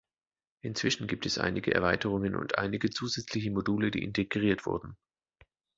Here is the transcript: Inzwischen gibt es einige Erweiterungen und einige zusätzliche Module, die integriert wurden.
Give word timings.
Inzwischen 0.61 1.05
gibt 1.05 1.27
es 1.27 1.37
einige 1.37 1.75
Erweiterungen 1.75 2.35
und 2.35 2.57
einige 2.57 2.89
zusätzliche 2.89 3.51
Module, 3.51 3.91
die 3.91 4.01
integriert 4.01 4.65
wurden. 4.65 4.97